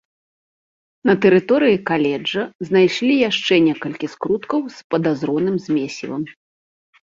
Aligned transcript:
На 1.09 1.13
тэрыторыі 1.25 1.77
каледжа 1.89 2.43
знайшлі 2.69 3.11
яшчэ 3.29 3.53
некалькі 3.69 4.07
скруткаў 4.17 4.59
з 4.81 4.91
падазроным 4.95 5.55
змесцівам. 5.71 6.23